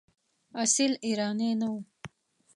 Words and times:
اصیل 0.63 0.91
ایرانی 1.05 1.49
نه 1.59 1.67
وو. 1.71 1.79